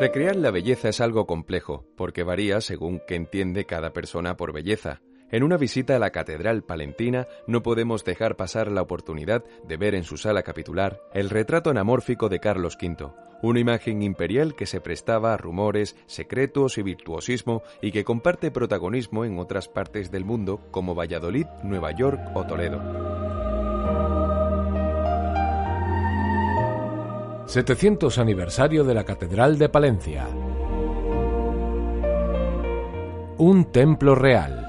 [0.00, 5.00] Recrear la belleza es algo complejo, porque varía según qué entiende cada persona por belleza.
[5.32, 9.96] En una visita a la Catedral Palentina no podemos dejar pasar la oportunidad de ver
[9.96, 13.12] en su sala capitular el retrato anamórfico de Carlos V,
[13.42, 19.24] una imagen imperial que se prestaba a rumores, secretos y virtuosismo y que comparte protagonismo
[19.24, 23.17] en otras partes del mundo como Valladolid, Nueva York o Toledo.
[27.48, 30.28] 700 aniversario de la Catedral de Palencia.
[33.38, 34.66] Un templo real.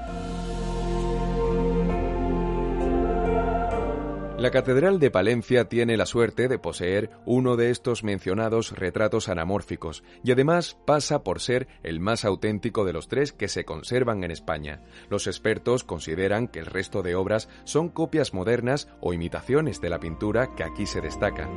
[4.38, 10.02] La Catedral de Palencia tiene la suerte de poseer uno de estos mencionados retratos anamórficos
[10.24, 14.30] y además pasa por ser el más auténtico de los tres que se conservan en
[14.30, 14.80] España.
[15.10, 20.00] Los expertos consideran que el resto de obras son copias modernas o imitaciones de la
[20.00, 21.50] pintura que aquí se destaca.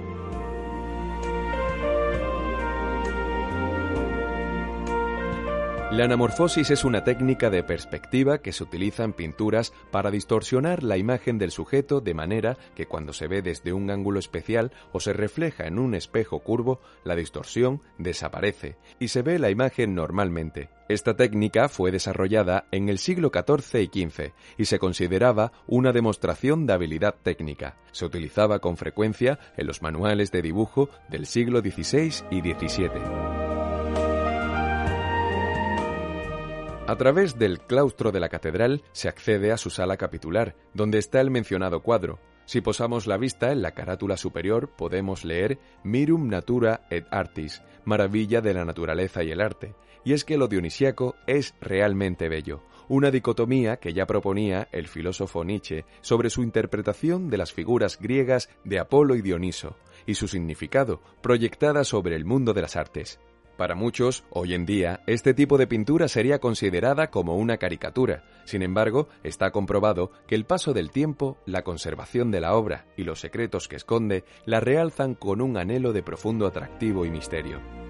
[5.94, 10.98] La anamorfosis es una técnica de perspectiva que se utiliza en pinturas para distorsionar la
[10.98, 15.14] imagen del sujeto de manera que cuando se ve desde un ángulo especial o se
[15.14, 20.70] refleja en un espejo curvo, la distorsión desaparece y se ve la imagen normalmente.
[20.90, 26.66] Esta técnica fue desarrollada en el siglo XIV y XV y se consideraba una demostración
[26.66, 27.78] de habilidad técnica.
[27.92, 33.43] Se utilizaba con frecuencia en los manuales de dibujo del siglo XVI y XVII.
[36.94, 41.22] A través del claustro de la catedral se accede a su sala capitular, donde está
[41.22, 42.20] el mencionado cuadro.
[42.46, 48.42] Si posamos la vista en la carátula superior podemos leer Mirum Natura et Artis, maravilla
[48.42, 49.74] de la naturaleza y el arte.
[50.06, 55.44] Y es que lo dionisiaco es realmente bello, una dicotomía que ya proponía el filósofo
[55.44, 61.02] Nietzsche sobre su interpretación de las figuras griegas de Apolo y Dioniso, y su significado,
[61.24, 63.20] proyectada sobre el mundo de las artes.
[63.58, 68.24] Para muchos, hoy en día, este tipo de pintura sería considerada como una caricatura.
[68.46, 73.04] Sin embargo, está comprobado que el paso del tiempo, la conservación de la obra y
[73.04, 77.83] los secretos que esconde la realzan con un anhelo de profundo atractivo y misterio.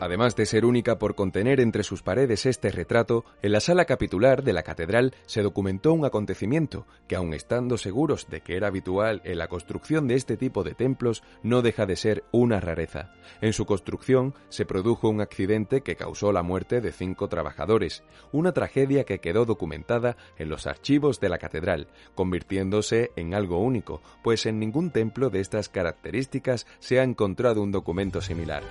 [0.00, 4.42] Además de ser única por contener entre sus paredes este retrato, en la sala capitular
[4.42, 9.20] de la catedral se documentó un acontecimiento que, aun estando seguros de que era habitual
[9.24, 13.12] en la construcción de este tipo de templos, no deja de ser una rareza.
[13.42, 18.02] En su construcción se produjo un accidente que causó la muerte de cinco trabajadores,
[18.32, 24.00] una tragedia que quedó documentada en los archivos de la catedral, convirtiéndose en algo único,
[24.24, 28.62] pues en ningún templo de estas características se ha encontrado un documento similar.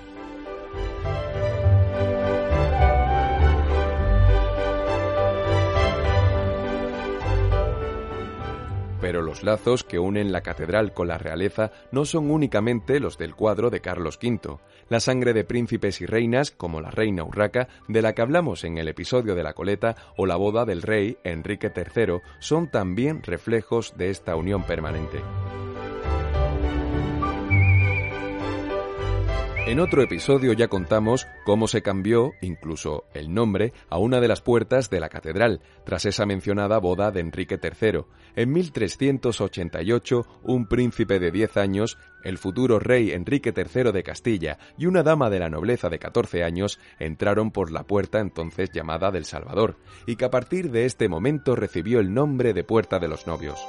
[9.10, 13.34] Pero los lazos que unen la catedral con la realeza no son únicamente los del
[13.34, 14.60] cuadro de Carlos V.
[14.88, 18.78] La sangre de príncipes y reinas, como la reina Urraca, de la que hablamos en
[18.78, 23.98] el episodio de la coleta, o la boda del rey Enrique III, son también reflejos
[23.98, 25.24] de esta unión permanente.
[29.70, 34.42] En otro episodio ya contamos cómo se cambió, incluso el nombre, a una de las
[34.42, 38.02] puertas de la catedral, tras esa mencionada boda de Enrique III.
[38.36, 44.88] En 1388, un príncipe de 10 años, el futuro rey Enrique III de Castilla y
[44.88, 49.26] una dama de la nobleza de 14 años entraron por la puerta entonces llamada del
[49.26, 53.28] Salvador, y que a partir de este momento recibió el nombre de Puerta de los
[53.28, 53.64] Novios.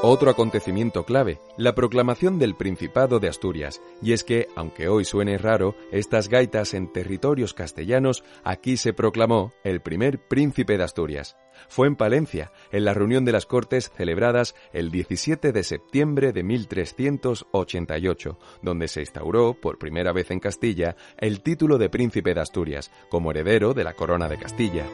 [0.00, 5.38] Otro acontecimiento clave, la proclamación del Principado de Asturias, y es que, aunque hoy suene
[5.38, 11.36] raro, estas gaitas en territorios castellanos, aquí se proclamó el primer príncipe de Asturias.
[11.68, 16.44] Fue en Palencia, en la reunión de las Cortes celebradas el 17 de septiembre de
[16.44, 22.92] 1388, donde se instauró, por primera vez en Castilla, el título de príncipe de Asturias,
[23.10, 24.86] como heredero de la corona de Castilla.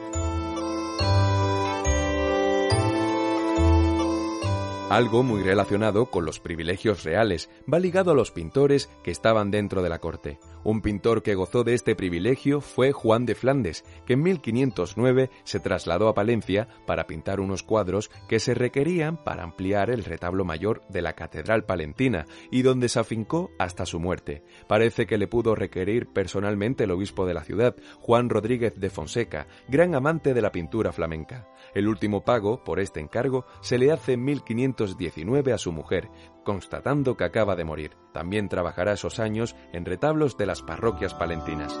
[4.89, 9.81] Algo muy relacionado con los privilegios reales va ligado a los pintores que estaban dentro
[9.81, 10.37] de la corte.
[10.65, 15.59] Un pintor que gozó de este privilegio fue Juan de Flandes, que en 1509 se
[15.59, 20.81] trasladó a Palencia para pintar unos cuadros que se requerían para ampliar el retablo mayor
[20.89, 24.43] de la Catedral Palentina y donde se afincó hasta su muerte.
[24.67, 29.45] Parece que le pudo requerir personalmente el obispo de la ciudad, Juan Rodríguez de Fonseca,
[29.67, 31.47] gran amante de la pintura flamenca.
[31.75, 36.09] El último pago por este encargo se le hace en 1519 a su mujer,
[36.45, 37.97] constatando que acaba de morir.
[38.13, 41.77] También trabajará esos años en retablos de las parroquias palentinas.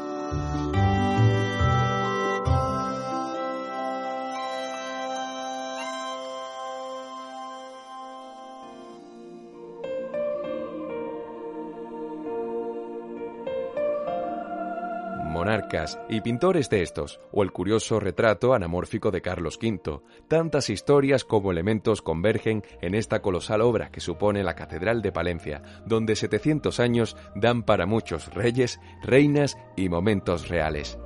[15.35, 19.99] Monarcas y pintores de estos, o el curioso retrato anamórfico de Carlos V.
[20.29, 25.61] Tantas historias como elementos convergen en esta colosal obra que supone la Catedral de Palencia,
[25.85, 30.97] donde 700 años dan para muchos reyes, reinas y momentos reales.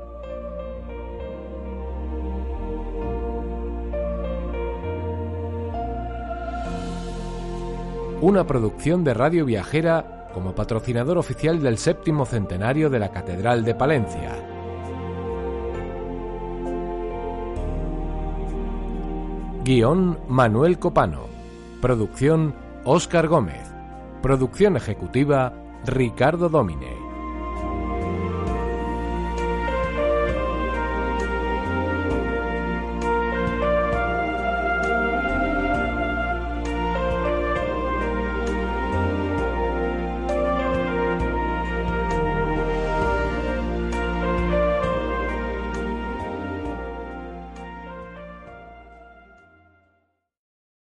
[8.22, 13.76] Una producción de Radio Viajera como patrocinador oficial del séptimo centenario de la Catedral de
[13.76, 14.36] Palencia.
[19.64, 21.28] Guión Manuel Copano.
[21.82, 22.56] Producción
[22.86, 23.72] Óscar Gómez.
[24.22, 25.54] Producción ejecutiva
[25.86, 27.09] Ricardo Domine.